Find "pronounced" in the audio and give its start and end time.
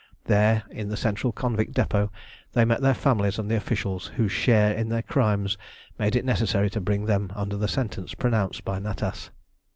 8.15-8.65